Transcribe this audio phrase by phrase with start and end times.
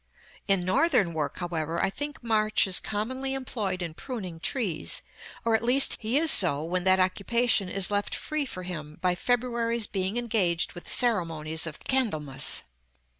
[0.47, 5.03] In Northern work, however, I think March is commonly employed in pruning trees;
[5.45, 9.13] or, at least, he is so when that occupation is left free for him by
[9.13, 12.63] February's being engaged with the ceremonies of Candlemas.